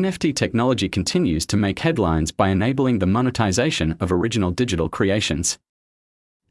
[0.00, 5.58] NFT technology continues to make headlines by enabling the monetization of original digital creations.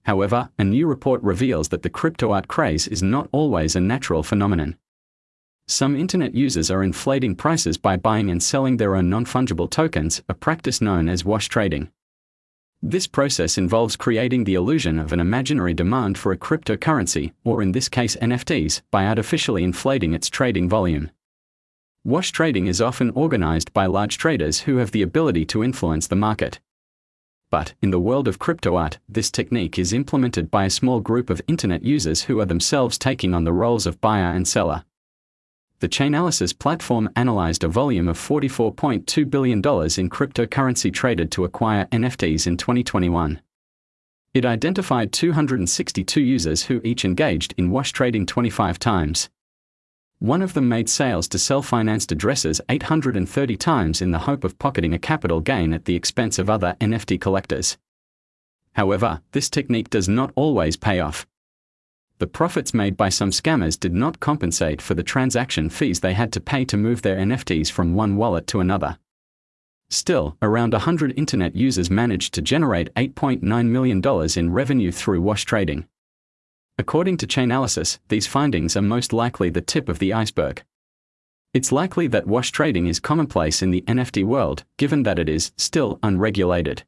[0.04, 4.22] However, a new report reveals that the crypto art craze is not always a natural
[4.22, 4.78] phenomenon.
[5.68, 10.22] Some internet users are inflating prices by buying and selling their own non fungible tokens,
[10.30, 11.90] a practice known as wash trading.
[12.84, 17.72] This process involves creating the illusion of an imaginary demand for a cryptocurrency, or in
[17.72, 21.10] this case NFTs, by artificially inflating its trading volume.
[22.04, 26.16] Wash trading is often organized by large traders who have the ability to influence the
[26.16, 26.60] market.
[27.50, 31.30] But, in the world of crypto art, this technique is implemented by a small group
[31.30, 34.84] of internet users who are themselves taking on the roles of buyer and seller
[35.80, 42.48] the Chainalysis platform analyzed a volume of $44.2 billion in cryptocurrency traded to acquire NFTs
[42.48, 43.42] in 2021.
[44.34, 49.30] It identified 262 users who each engaged in wash trading 25 times.
[50.20, 54.60] One of them made sales to self financed addresses 830 times in the hope of
[54.60, 57.78] pocketing a capital gain at the expense of other NFT collectors.
[58.74, 61.26] However, this technique does not always pay off
[62.20, 66.34] the profits made by some scammers did not compensate for the transaction fees they had
[66.34, 68.98] to pay to move their NFTs from one wallet to another.
[69.90, 74.02] Still, around 100 internet users managed to generate $8.9 million
[74.38, 75.88] in revenue through wash trading.
[76.80, 80.64] According to Chainalysis, these findings are most likely the tip of the iceberg.
[81.54, 85.52] It's likely that wash trading is commonplace in the NFT world, given that it is
[85.58, 86.84] still unregulated.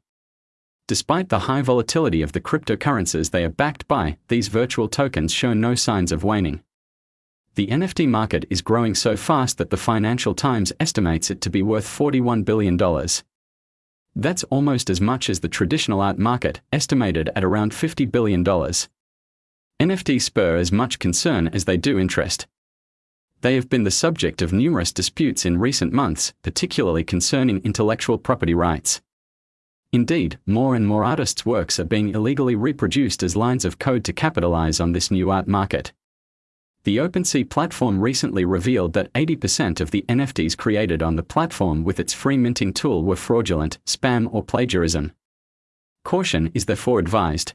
[0.88, 5.52] Despite the high volatility of the cryptocurrencies they are backed by, these virtual tokens show
[5.52, 6.62] no signs of waning.
[7.56, 11.62] The NFT market is growing so fast that the Financial Times estimates it to be
[11.62, 12.78] worth $41 billion.
[14.16, 18.42] That's almost as much as the traditional art market, estimated at around $50 billion.
[19.82, 22.46] NFT spur as much concern as they do interest.
[23.40, 28.54] They have been the subject of numerous disputes in recent months, particularly concerning intellectual property
[28.54, 29.00] rights.
[29.92, 34.12] Indeed, more and more artists' works are being illegally reproduced as lines of code to
[34.12, 35.92] capitalize on this new art market.
[36.84, 41.98] The OpenSea platform recently revealed that 80% of the NFTs created on the platform with
[41.98, 45.10] its free minting tool were fraudulent, spam, or plagiarism.
[46.04, 47.54] Caution is therefore advised.